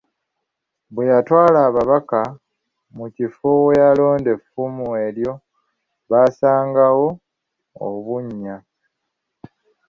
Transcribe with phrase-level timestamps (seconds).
[0.93, 2.21] Bwe yatwala ababaka
[2.97, 5.33] mu kifo we yalonda effumu eryo,
[6.09, 7.07] baasangawo
[7.87, 8.55] obunnya.